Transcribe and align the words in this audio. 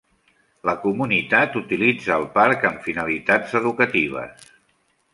La 0.69 0.73
comunitat 0.85 1.59
utilitza 1.61 2.17
el 2.23 2.27
parc 2.39 2.67
amb 2.73 2.83
finalitats 2.89 3.57
educatives. 3.63 4.53